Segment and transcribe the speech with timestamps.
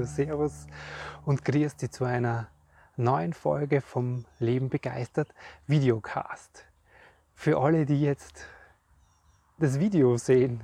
[0.00, 0.66] Hallo, Servus
[1.26, 2.48] und grüß dich zu einer
[2.96, 5.28] neuen Folge vom Leben begeistert
[5.66, 6.64] Videocast.
[7.34, 8.46] Für alle, die jetzt
[9.58, 10.62] das Video sehen,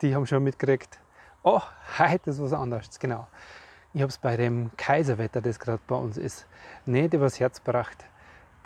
[0.00, 1.00] die haben schon mitgekriegt,
[1.42, 1.60] oh,
[1.98, 3.26] heute ist was anderes, genau.
[3.94, 6.46] Ich habe es bei dem Kaiserwetter, das gerade bei uns ist,
[6.86, 8.04] nicht übers Herz gebracht,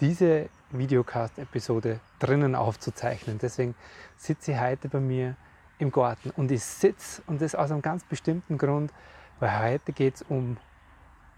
[0.01, 3.39] diese Videocast-Episode drinnen aufzuzeichnen.
[3.39, 3.75] Deswegen
[4.19, 5.37] sitze ich heute bei mir
[5.79, 8.93] im Garten und ich sitze, und das aus einem ganz bestimmten Grund,
[9.41, 10.57] weil heute geht es um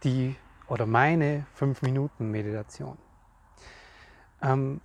[0.04, 0.36] die
[0.68, 2.98] oder meine 5-Minuten-Meditation.
[4.42, 4.80] Ähm,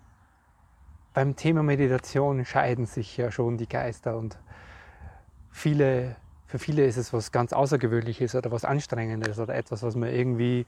[1.13, 4.39] beim Thema Meditation scheiden sich ja schon die Geister und
[5.51, 6.15] viele,
[6.47, 10.65] für viele ist es was ganz Außergewöhnliches oder was Anstrengendes oder etwas, was man irgendwie,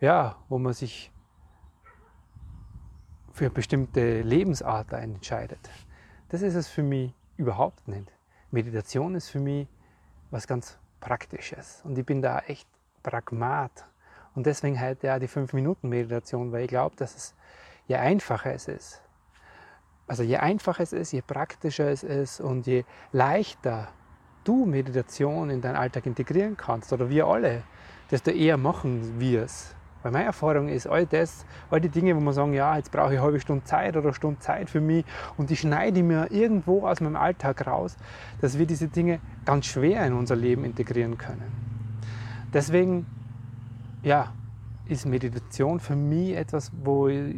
[0.00, 1.12] ja, wo man sich
[3.32, 5.70] für bestimmte Lebensart entscheidet.
[6.30, 8.10] Das ist es für mich überhaupt nicht.
[8.50, 9.68] Meditation ist für mich
[10.30, 11.82] was ganz Praktisches.
[11.84, 12.68] Und ich bin da echt
[13.02, 13.86] Pragmat.
[14.34, 17.34] Und deswegen heute ja die 5-Minuten-Meditation, weil ich glaube, dass es
[17.86, 19.02] je einfacher es ist,
[20.06, 23.88] also je einfacher es ist, je praktischer es ist und je leichter
[24.44, 27.64] du Meditation in deinen Alltag integrieren kannst oder wir alle,
[28.10, 29.74] desto eher machen wir es.
[30.02, 33.12] Weil meine Erfahrung ist, all das, all die Dinge, wo man sagen, ja, jetzt brauche
[33.12, 35.04] ich eine halbe Stunde Zeit oder eine Stunde Zeit für mich
[35.36, 37.96] und die schneide ich mir irgendwo aus meinem Alltag raus,
[38.40, 41.50] dass wir diese Dinge ganz schwer in unser Leben integrieren können.
[42.52, 43.06] Deswegen,
[44.02, 44.32] ja,
[44.88, 47.34] ist Meditation für mich etwas, wo ich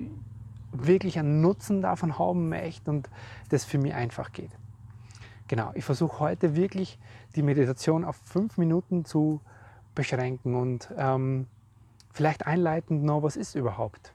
[0.72, 3.08] wirklich einen Nutzen davon haben möchte und
[3.48, 4.50] das für mich einfach geht.
[5.48, 6.98] Genau, ich versuche heute wirklich
[7.34, 9.40] die Meditation auf fünf Minuten zu
[9.94, 11.46] beschränken und ähm,
[12.18, 14.12] Vielleicht einleitend noch, was ist überhaupt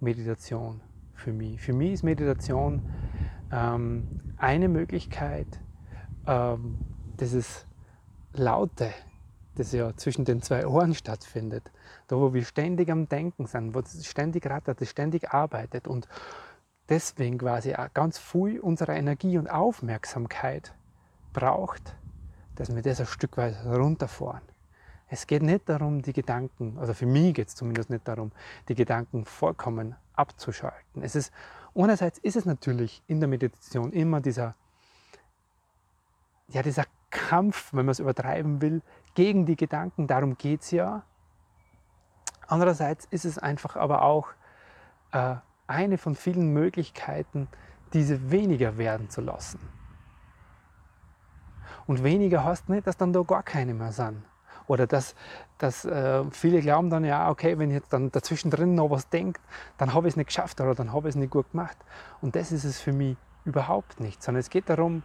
[0.00, 0.80] Meditation
[1.12, 1.60] für mich?
[1.60, 2.82] Für mich ist Meditation
[3.52, 5.60] ähm, eine Möglichkeit,
[6.26, 6.80] ähm,
[7.20, 7.64] dieses
[8.32, 8.90] Laute,
[9.54, 11.70] das ja zwischen den zwei Ohren stattfindet,
[12.08, 16.08] da wo wir ständig am Denken sind, wo es ständig rattert, das ständig arbeitet und
[16.88, 20.74] deswegen quasi auch ganz viel unserer Energie und Aufmerksamkeit
[21.32, 21.94] braucht,
[22.56, 24.42] dass wir das ein Stück weit runterfahren.
[25.08, 28.32] Es geht nicht darum, die Gedanken, also für mich geht es zumindest nicht darum,
[28.68, 31.02] die Gedanken vollkommen abzuschalten.
[31.02, 31.32] Es ist,
[31.74, 34.54] einerseits ist es natürlich in der Meditation immer dieser,
[36.48, 38.82] ja, dieser Kampf, wenn man es übertreiben will,
[39.14, 41.04] gegen die Gedanken, darum geht es ja.
[42.46, 44.28] Andererseits ist es einfach aber auch
[45.12, 45.36] äh,
[45.66, 47.48] eine von vielen Möglichkeiten,
[47.92, 49.60] diese weniger werden zu lassen.
[51.86, 54.22] Und weniger heißt nicht, dass dann da gar keine mehr sind.
[54.66, 55.14] Oder dass,
[55.58, 59.08] dass äh, viele glauben dann, ja, okay, wenn ich jetzt dann dazwischen drin noch was
[59.10, 59.40] denkt,
[59.76, 61.76] dann habe ich es nicht geschafft oder dann habe ich es nicht gut gemacht.
[62.22, 65.02] Und das ist es für mich überhaupt nicht, sondern es geht darum,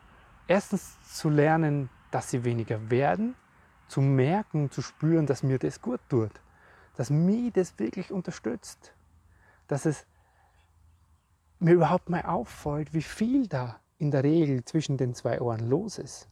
[0.48, 3.36] erstens zu lernen, dass sie weniger werden,
[3.88, 6.31] zu merken, zu spüren, dass mir das gut tut,
[6.96, 8.94] dass mich das wirklich unterstützt,
[9.68, 10.06] dass es
[11.59, 15.98] mir überhaupt mal auffällt, wie viel da in der Regel zwischen den zwei Ohren los
[15.98, 16.30] ist.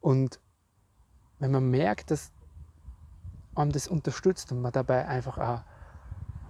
[0.00, 0.40] Und
[1.38, 2.32] wenn man merkt, dass
[3.54, 5.60] man das unterstützt und man dabei einfach auch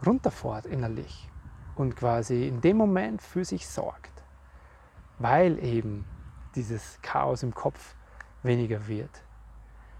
[0.06, 1.28] runterfährt innerlich
[1.76, 4.22] und quasi in dem Moment für sich sorgt,
[5.19, 6.04] weil eben
[6.54, 7.94] dieses Chaos im Kopf
[8.43, 9.22] weniger wird.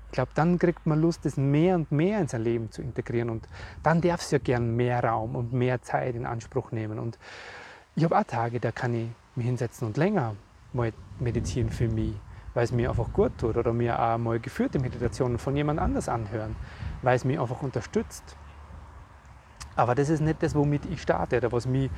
[0.07, 3.29] Ich glaube, dann kriegt man Lust, das mehr und mehr in sein Leben zu integrieren
[3.29, 3.47] und
[3.83, 6.99] dann darf es ja gern mehr Raum und mehr Zeit in Anspruch nehmen.
[6.99, 7.19] Und
[7.95, 10.35] ich habe auch Tage, da kann ich mich hinsetzen und länger
[10.73, 12.15] mal meditieren für mich
[12.59, 16.09] weil es mir einfach gut tut oder mir auch mal geführte Meditationen von jemand anders
[16.09, 16.57] anhören,
[17.03, 18.37] weil es mich einfach unterstützt.
[19.77, 21.89] Aber das ist nicht das, womit ich starte oder was mir,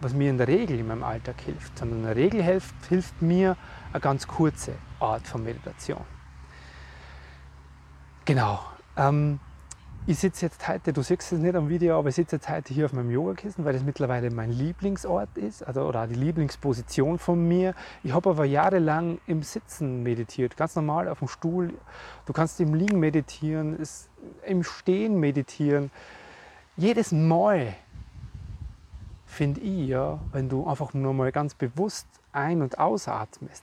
[0.00, 3.20] was mir in der Regel in meinem Alltag hilft, sondern in der Regel hilft, hilft
[3.20, 3.54] mir
[3.92, 6.00] eine ganz kurze Art von Meditation.
[8.24, 8.60] Genau.
[8.96, 9.40] Ähm,
[10.08, 12.72] ich sitze jetzt heute, du siehst es nicht am Video, aber ich sitze jetzt heute
[12.72, 17.46] hier auf meinem Yogakissen, weil das mittlerweile mein Lieblingsort ist, also, oder die Lieblingsposition von
[17.46, 17.74] mir.
[18.02, 21.74] Ich habe aber jahrelang im Sitzen meditiert, ganz normal auf dem Stuhl.
[22.24, 23.78] Du kannst im Liegen meditieren,
[24.46, 25.90] im Stehen meditieren.
[26.78, 27.74] Jedes Mal,
[29.26, 33.62] finde ich, ja, wenn du einfach nur mal ganz bewusst ein- und ausatmest,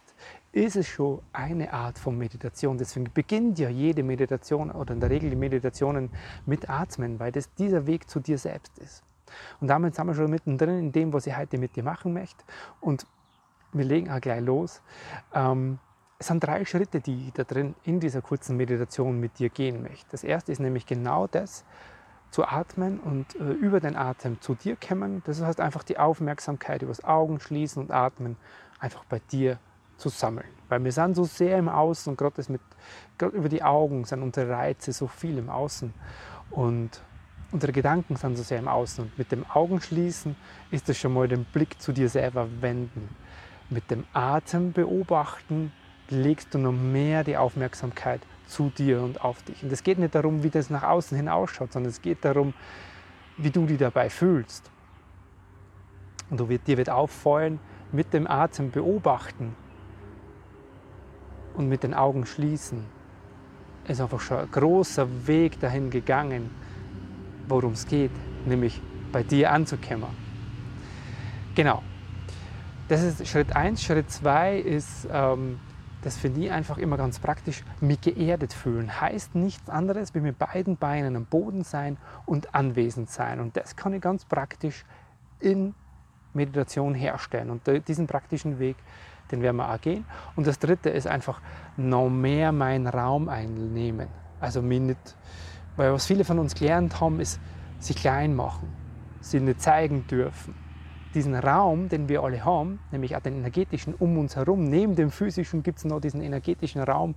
[0.55, 2.77] ist es schon eine Art von Meditation.
[2.77, 6.09] Deswegen beginnt ja jede Meditation oder in der Regel die Meditationen
[6.45, 9.03] mit Atmen, weil das dieser Weg zu dir selbst ist.
[9.59, 12.45] Und damit sind wir schon mittendrin in dem, was ich heute mit dir machen möchte.
[12.79, 13.05] Und
[13.73, 14.81] wir legen auch gleich los.
[15.33, 15.79] Ähm,
[16.19, 19.83] es sind drei Schritte, die ich da drin in dieser kurzen Meditation mit dir gehen
[19.83, 20.05] möchte.
[20.11, 21.65] Das erste ist nämlich genau das,
[22.31, 25.21] zu atmen und äh, über den Atem zu dir kommen.
[25.25, 28.37] Das heißt einfach die Aufmerksamkeit über das Augen schließen und atmen
[28.79, 29.59] einfach bei dir
[29.97, 30.47] zu sammeln.
[30.69, 34.93] Weil wir sind so sehr im Außen und gerade über die Augen sind unsere Reize
[34.93, 35.93] so viel im Außen
[36.51, 37.01] und
[37.51, 40.35] unsere Gedanken sind so sehr im Außen und mit dem Augenschließen
[40.71, 43.09] ist es schon mal den Blick zu dir selber wenden.
[43.69, 45.71] Mit dem Atem beobachten
[46.09, 49.63] legst du noch mehr die Aufmerksamkeit zu dir und auf dich.
[49.63, 52.53] Und es geht nicht darum, wie das nach außen hin ausschaut, sondern es geht darum,
[53.37, 54.69] wie du dich dabei fühlst.
[56.29, 57.59] Und du dir wird auffallen,
[57.91, 59.55] mit dem Atem beobachten
[61.57, 62.85] und mit den Augen schließen,
[63.87, 66.49] ist einfach schon ein großer Weg dahin gegangen,
[67.47, 68.11] worum es geht,
[68.45, 68.81] nämlich
[69.11, 70.09] bei dir anzukommen.
[71.55, 71.81] Genau.
[72.87, 73.81] Das ist Schritt 1.
[73.81, 75.59] Schritt 2 ist, ähm,
[76.03, 79.01] das finde ich einfach immer ganz praktisch, mich geerdet fühlen.
[79.01, 81.97] Heißt nichts anderes, wie mit beiden Beinen am Boden sein
[82.27, 83.39] und anwesend sein.
[83.39, 84.85] Und das kann ich ganz praktisch
[85.39, 85.73] in
[86.33, 87.49] Meditation herstellen.
[87.49, 88.75] Und diesen praktischen Weg,
[89.31, 90.05] den werden wir auch gehen.
[90.35, 91.41] Und das dritte ist einfach
[91.77, 94.07] noch mehr meinen Raum einnehmen.
[94.39, 95.15] Also mich nicht,
[95.75, 97.39] weil was viele von uns gelernt haben, ist,
[97.79, 98.73] sich klein machen,
[99.19, 100.55] sie nicht zeigen dürfen
[101.15, 105.09] diesen Raum, den wir alle haben, nämlich auch den energetischen um uns herum, neben dem
[105.09, 107.15] physischen gibt es noch diesen energetischen Raum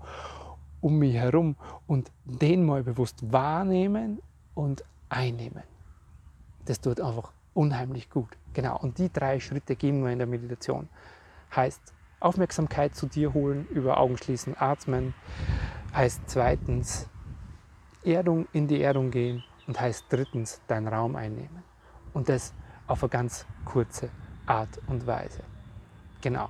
[0.80, 1.56] um mich herum
[1.88, 4.20] und den mal bewusst wahrnehmen
[4.54, 5.64] und einnehmen.
[6.64, 8.28] Das tut einfach unheimlich gut.
[8.52, 10.88] Genau, und die drei Schritte gehen wir in der Meditation.
[11.54, 15.14] Heißt, Aufmerksamkeit zu dir holen, über Augen schließen, atmen.
[15.94, 17.08] Heißt zweitens,
[18.04, 21.62] Erdung in die Erdung gehen und heißt drittens, deinen Raum einnehmen.
[22.12, 22.54] Und das
[22.86, 24.10] auf eine ganz kurze
[24.46, 25.42] Art und Weise.
[26.20, 26.48] Genau.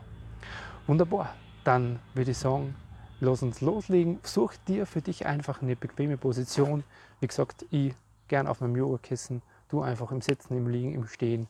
[0.86, 1.34] Wunderbar.
[1.64, 2.74] Dann würde ich sagen,
[3.20, 4.20] lass uns loslegen.
[4.22, 6.84] Such dir für dich einfach eine bequeme Position.
[7.20, 7.94] Wie gesagt, ich
[8.28, 11.48] gern auf meinem Yogakissen, du einfach im Sitzen, im Liegen, im Stehen.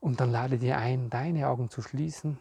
[0.00, 2.38] Und dann lade dir ein, deine Augen zu schließen.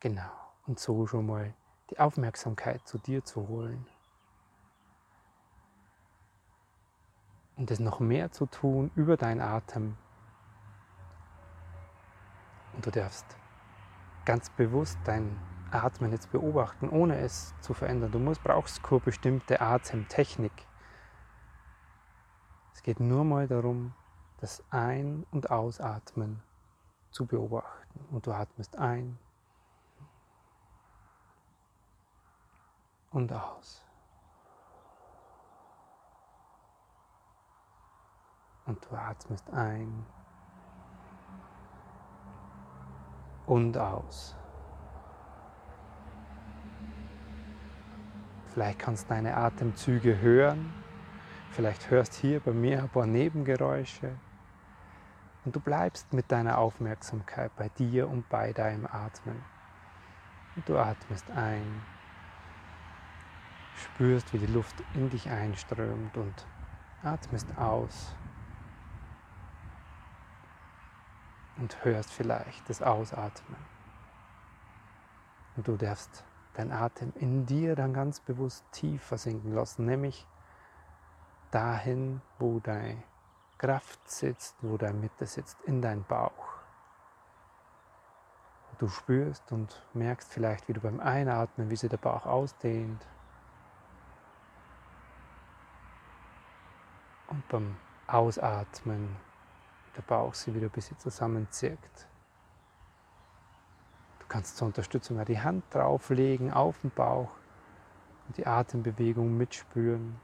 [0.00, 0.30] Genau.
[0.66, 1.54] Und so schon mal
[1.90, 3.86] die Aufmerksamkeit zu dir zu holen.
[7.58, 9.96] und es noch mehr zu tun über deinen Atem.
[12.72, 13.26] Und du darfst
[14.24, 15.36] ganz bewusst dein
[15.70, 18.12] Atmen jetzt beobachten, ohne es zu verändern.
[18.12, 20.52] Du musst, brauchst keine bestimmte Atemtechnik.
[22.72, 23.92] Es geht nur mal darum,
[24.40, 26.40] das Ein- und Ausatmen
[27.10, 28.04] zu beobachten.
[28.12, 29.18] Und du atmest ein
[33.18, 33.84] und aus.
[38.68, 40.04] und du atmest ein
[43.46, 44.36] und aus.
[48.52, 50.72] Vielleicht kannst du deine Atemzüge hören.
[51.50, 54.16] Vielleicht hörst hier bei mir ein paar Nebengeräusche.
[55.44, 59.42] Und du bleibst mit deiner Aufmerksamkeit bei dir und bei deinem Atmen.
[60.56, 61.82] Und du atmest ein,
[63.78, 66.46] spürst, wie die Luft in dich einströmt und
[67.02, 68.14] atmest aus.
[71.58, 73.58] und hörst vielleicht das Ausatmen.
[75.56, 80.26] Und du darfst deinen Atem in dir dann ganz bewusst tief versinken lassen, nämlich
[81.50, 83.02] dahin, wo deine
[83.58, 86.48] Kraft sitzt, wo deine Mitte sitzt, in deinen Bauch.
[88.78, 93.04] Du spürst und merkst vielleicht, wie du beim Einatmen, wie sich der Bauch ausdehnt.
[97.28, 99.16] Und beim Ausatmen
[99.96, 101.78] der Bauch sich wieder ein bisschen zusammenzieht.
[104.20, 107.30] Du kannst zur Unterstützung die Hand drauflegen auf den Bauch
[108.26, 110.16] und die Atembewegung mitspüren.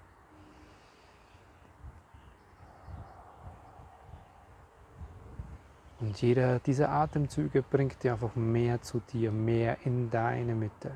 [6.01, 10.93] Und jeder dieser Atemzüge bringt dir einfach mehr zu dir, mehr in deine Mitte.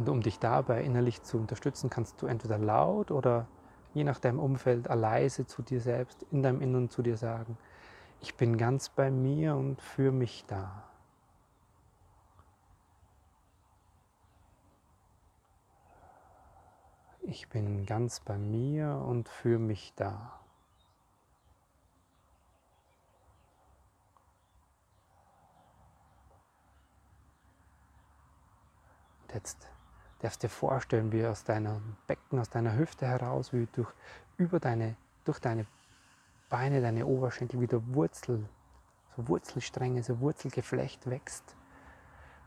[0.00, 3.46] Und um dich dabei innerlich zu unterstützen, kannst du entweder laut oder
[3.92, 7.58] je nach deinem Umfeld leise zu dir selbst, in deinem Inneren zu dir sagen,
[8.22, 10.84] ich bin ganz bei mir und für mich da.
[17.20, 20.40] Ich bin ganz bei mir und für mich da.
[29.34, 29.69] Jetzt
[30.20, 33.90] darfst dir vorstellen, wie aus deinem Becken, aus deiner Hüfte heraus, wie durch,
[34.36, 35.66] über deine, durch deine
[36.48, 38.48] Beine, deine Oberschenkel wieder Wurzel,
[39.16, 41.56] so Wurzelstränge, so Wurzelgeflecht wächst.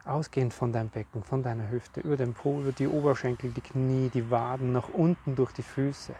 [0.05, 4.09] Ausgehend von deinem Becken, von deiner Hüfte, über den Po, über die Oberschenkel, die Knie,
[4.09, 6.13] die Waden, nach unten durch die Füße.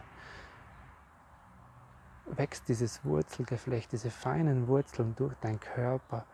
[2.28, 6.26] Wächst dieses Wurzelgeflecht, diese feinen Wurzeln durch deinen Körper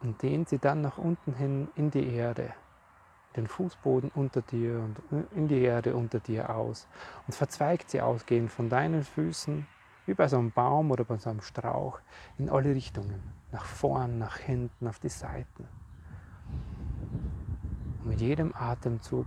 [0.00, 2.54] und dehnt sie dann nach unten hin in die Erde
[3.36, 6.88] den Fußboden unter dir und in die Erde unter dir aus
[7.26, 9.66] und verzweigt sie ausgehend von deinen Füßen,
[10.06, 12.00] wie bei so einem Baum oder bei so einem Strauch,
[12.38, 13.22] in alle Richtungen,
[13.52, 15.68] nach vorn, nach hinten, auf die Seiten.
[18.00, 19.26] Und mit jedem Atemzug,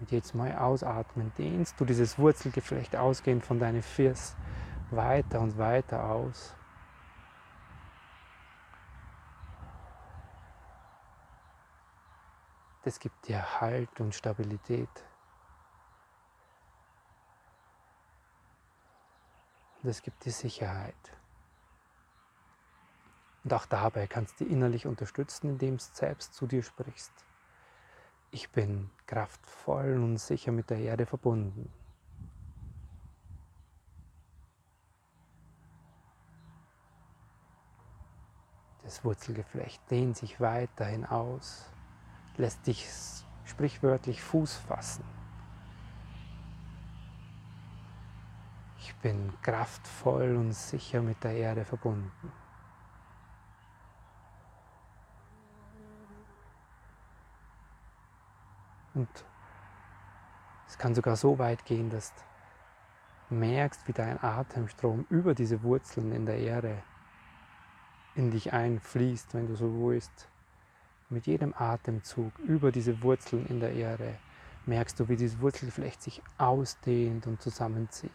[0.00, 4.36] mit jedem Mal ausatmen, dehnst du dieses Wurzelgeflecht ausgehend von deinen Füßen
[4.90, 6.56] weiter und weiter aus
[12.82, 14.88] Das gibt dir Halt und Stabilität.
[19.82, 20.94] Und es gibt dir Sicherheit.
[23.44, 27.12] Und auch dabei kannst du innerlich unterstützen, indem du selbst zu dir sprichst.
[28.30, 31.72] Ich bin kraftvoll und sicher mit der Erde verbunden.
[38.82, 41.71] Das Wurzelgeflecht dehnt sich weiterhin aus
[42.42, 42.88] lässt dich
[43.44, 45.04] sprichwörtlich Fuß fassen.
[48.78, 52.32] Ich bin kraftvoll und sicher mit der Erde verbunden.
[58.94, 59.08] Und
[60.66, 62.12] es kann sogar so weit gehen, dass
[63.28, 66.82] du merkst, wie dein Atemstrom über diese Wurzeln in der Erde
[68.16, 70.31] in dich einfließt, wenn du so willst
[71.12, 74.14] mit jedem Atemzug über diese Wurzeln in der Erde
[74.66, 78.10] merkst du, wie dieses Wurzelgeflecht sich ausdehnt und zusammenzieht.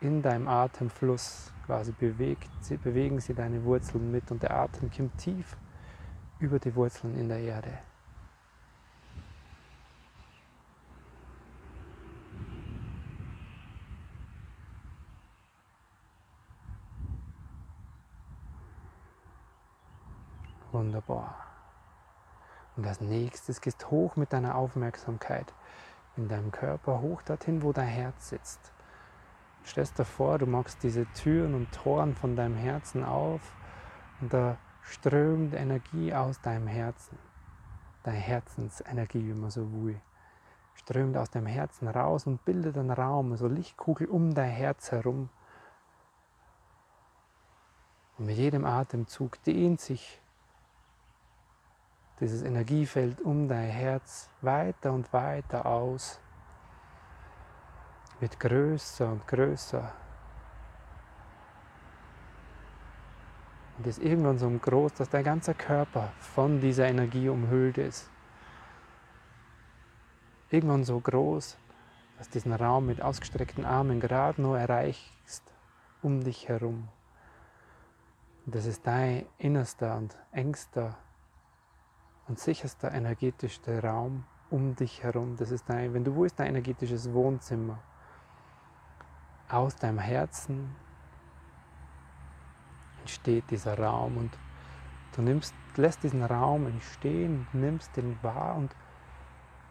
[0.00, 2.48] In deinem Atemfluss quasi bewegt,
[2.82, 5.56] bewegen sie deine Wurzeln mit und der Atem kommt tief
[6.38, 7.78] über die Wurzeln in der Erde.
[20.72, 21.49] Wunderbar.
[22.80, 25.52] Und als nächstes gehst hoch mit deiner Aufmerksamkeit
[26.16, 28.72] in deinem Körper, hoch dorthin, wo dein Herz sitzt.
[29.66, 33.42] Stellst dir vor, du machst diese Türen und Toren von deinem Herzen auf
[34.22, 37.18] und da strömt Energie aus deinem Herzen.
[38.02, 40.00] Deine Herzensenergie, wie man so will.
[40.72, 45.28] Strömt aus deinem Herzen raus und bildet einen Raum, so Lichtkugel um dein Herz herum.
[48.16, 50.19] Und mit jedem Atemzug dehnt sich
[52.20, 56.20] dieses Energiefeld um dein Herz weiter und weiter aus,
[58.20, 59.92] wird größer und größer.
[63.78, 68.10] Und ist irgendwann so groß, dass dein ganzer Körper von dieser Energie umhüllt ist.
[70.50, 71.56] Irgendwann so groß,
[72.18, 75.42] dass diesen Raum mit ausgestreckten Armen gerade nur erreichst,
[76.02, 76.88] um dich herum.
[78.44, 80.98] Und das ist dein innerster und engster
[82.30, 85.34] und sicherster energetischer Raum um dich herum.
[85.36, 87.80] Das ist dein, wenn du willst, dein energetisches Wohnzimmer.
[89.48, 90.76] Aus deinem Herzen
[93.00, 94.38] entsteht dieser Raum und
[95.16, 98.76] du nimmst, lässt diesen Raum entstehen, nimmst den wahr und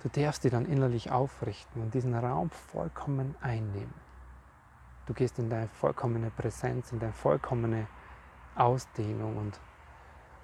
[0.03, 3.93] du darfst ihn dann innerlich aufrichten und diesen Raum vollkommen einnehmen.
[5.05, 7.87] Du gehst in deine vollkommene Präsenz, in deine vollkommene
[8.55, 9.61] Ausdehnung und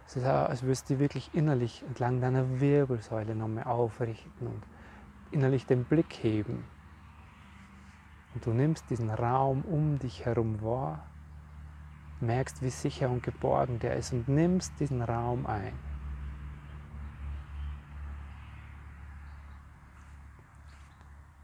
[0.08, 4.64] es ist auch, als würdest du wirklich innerlich entlang deiner Wirbelsäule nochmal aufrichten und
[5.32, 6.64] innerlich den Blick heben.
[8.34, 11.06] Und du nimmst diesen Raum um dich herum wahr,
[12.20, 15.74] merkst, wie sicher und geborgen der ist und nimmst diesen Raum ein.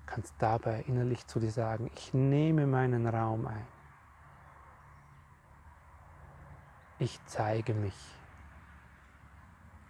[0.06, 3.66] Kannst dabei innerlich zu dir sagen, ich nehme meinen Raum ein.
[7.00, 7.96] Ich zeige mich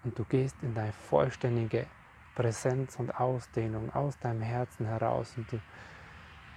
[0.04, 1.86] und du gehst in deine vollständige
[2.36, 5.60] Präsenz und Ausdehnung aus deinem Herzen heraus und du,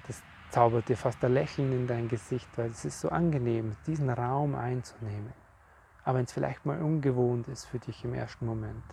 [0.06, 4.10] das zaubert dir fast ein Lächeln in dein Gesicht, weil es ist so angenehm, diesen
[4.10, 5.32] Raum einzunehmen.
[6.04, 8.84] Aber wenn es vielleicht mal ungewohnt ist für dich im ersten Moment,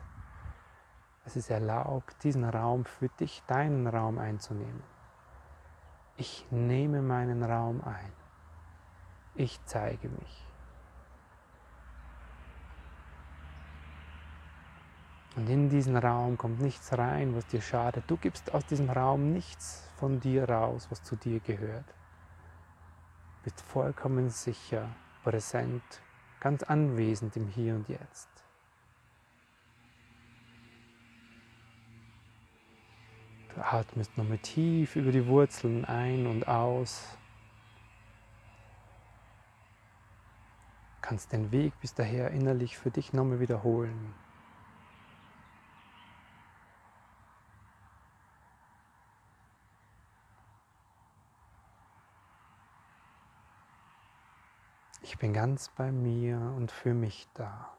[1.26, 4.82] es ist erlaubt, diesen Raum für dich, deinen Raum einzunehmen.
[6.18, 8.12] Ich nehme meinen Raum ein.
[9.36, 10.51] Ich zeige mich.
[15.36, 18.04] Und in diesen Raum kommt nichts rein, was dir schadet.
[18.08, 21.88] Du gibst aus diesem Raum nichts von dir raus, was zu dir gehört.
[21.88, 24.90] Du bist vollkommen sicher,
[25.24, 25.84] präsent,
[26.40, 28.30] ganz anwesend im Hier und Jetzt.
[33.56, 37.18] Du atmest nochmal tief über die Wurzeln ein und aus.
[41.02, 44.14] Kannst den Weg bis daher innerlich für dich nochmal wiederholen.
[55.12, 57.76] Ich bin ganz bei mir und für mich da.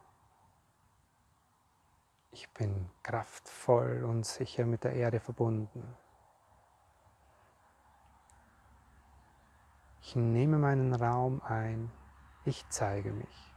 [2.31, 5.97] Ich bin kraftvoll und sicher mit der Erde verbunden.
[10.03, 11.91] Ich nehme meinen Raum ein.
[12.45, 13.55] Ich zeige mich.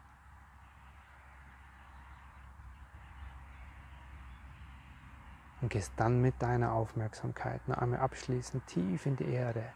[5.60, 9.74] Und gehst dann mit deiner Aufmerksamkeit noch einmal abschließend tief in die Erde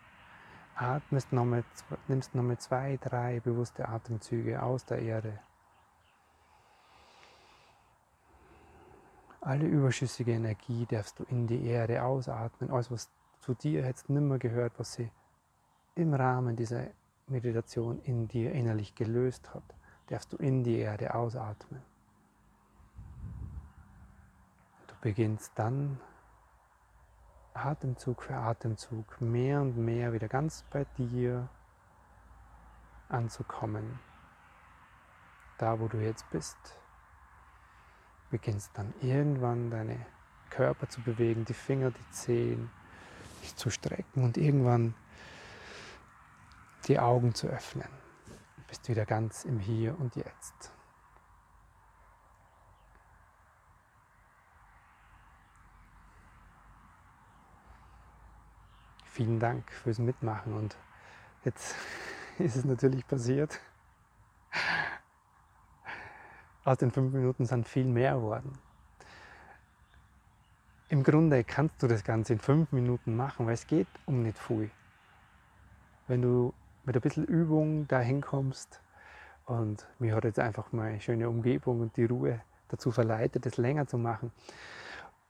[0.79, 1.63] atmest nochmal,
[2.07, 5.39] nimmst nochmal zwei, drei bewusste Atemzüge aus der Erde.
[9.41, 12.71] Alle überschüssige Energie darfst du in die Erde ausatmen.
[12.71, 13.09] Alles, was
[13.39, 15.11] zu dir jetzt nimmer gehört, was sie
[15.95, 16.87] im Rahmen dieser
[17.27, 19.63] Meditation in dir innerlich gelöst hat,
[20.07, 21.81] darfst du in die Erde ausatmen.
[24.87, 25.99] Du beginnst dann
[27.53, 31.49] Atemzug für Atemzug mehr und mehr wieder ganz bei dir
[33.09, 33.99] anzukommen.
[35.57, 36.57] Da, wo du jetzt bist,
[38.29, 40.05] beginnst dann irgendwann deine
[40.49, 42.69] Körper zu bewegen, die Finger, die Zehen,
[43.41, 44.93] dich zu strecken und irgendwann
[46.87, 47.87] die Augen zu öffnen.
[48.57, 50.71] Du bist wieder ganz im Hier und Jetzt.
[59.19, 60.53] Vielen Dank fürs Mitmachen.
[60.53, 60.77] Und
[61.43, 61.75] jetzt
[62.39, 63.59] ist es natürlich passiert.
[66.63, 68.53] Aus den fünf Minuten sind viel mehr geworden.
[70.87, 74.39] Im Grunde kannst du das Ganze in fünf Minuten machen, weil es geht um nicht
[74.39, 74.71] viel.
[76.07, 76.53] Wenn du
[76.85, 78.79] mit ein bisschen Übung dahin kommst
[79.45, 83.57] und mir hat jetzt einfach mal eine schöne Umgebung und die Ruhe dazu verleitet, das
[83.57, 84.31] länger zu machen,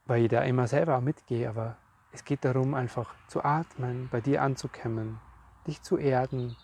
[0.06, 1.75] weil ich da immer selber auch mitgehe, aber
[2.11, 5.19] es geht darum, einfach zu atmen, bei dir anzukommen,
[5.67, 6.55] dich zu erden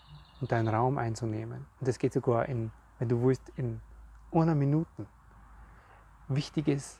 [0.41, 1.65] und deinen Raum einzunehmen.
[1.79, 3.81] Und das geht sogar in, wenn du willst, in
[4.31, 5.05] einer Minute.
[6.27, 6.99] Wichtig ist,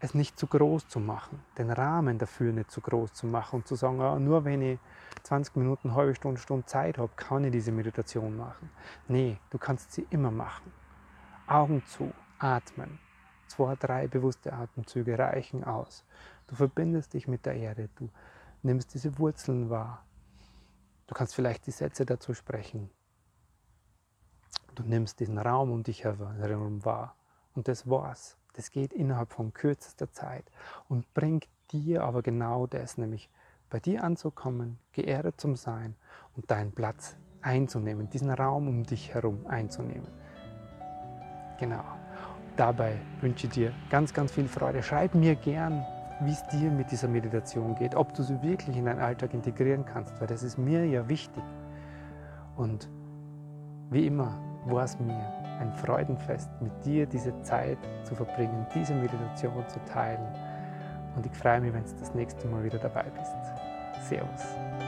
[0.00, 3.66] es nicht zu groß zu machen, den Rahmen dafür nicht zu groß zu machen und
[3.66, 4.78] zu sagen, oh, nur wenn ich
[5.22, 8.70] 20 Minuten, halbe Stunde, Stunde Zeit habe, kann ich diese Meditation machen.
[9.08, 10.70] Nee, du kannst sie immer machen.
[11.46, 12.98] Augen zu, atmen.
[13.46, 16.04] Zwei, drei bewusste Atemzüge reichen aus.
[16.46, 18.08] Du verbindest dich mit der Erde, du
[18.62, 20.04] nimmst diese Wurzeln wahr.
[21.06, 22.90] Du kannst vielleicht die Sätze dazu sprechen.
[24.74, 27.16] Du nimmst diesen Raum um dich herum wahr.
[27.54, 28.36] Und das war's.
[28.54, 30.44] Das geht innerhalb von kürzester Zeit
[30.88, 33.30] und bringt dir aber genau das, nämlich
[33.70, 35.94] bei dir anzukommen, geerdet zum Sein
[36.36, 40.08] und deinen Platz einzunehmen, diesen Raum um dich herum einzunehmen.
[41.58, 41.84] Genau.
[42.56, 44.82] Dabei wünsche ich dir ganz, ganz viel Freude.
[44.82, 45.84] Schreib mir gern,
[46.20, 49.84] wie es dir mit dieser Meditation geht, ob du sie wirklich in deinen Alltag integrieren
[49.84, 51.42] kannst, weil das ist mir ja wichtig.
[52.56, 52.88] Und
[53.90, 55.14] wie immer war es mir
[55.60, 60.26] ein Freudenfest, mit dir diese Zeit zu verbringen, diese Meditation zu teilen.
[61.14, 64.08] Und ich freue mich, wenn du das nächste Mal wieder dabei bist.
[64.08, 64.85] Servus.